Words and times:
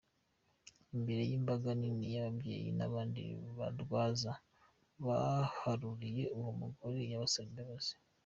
Imbere 0.95 1.21
y’imbaga 1.29 1.69
nini 1.79 2.05
y’ababyeyi 2.15 2.69
n’abandi 2.77 3.21
barwaza 3.57 4.31
bahururiye 5.05 6.23
uwo 6.37 6.51
mugore 6.61 6.99
yabasabye 7.11 7.49
imbabazi. 7.57 7.93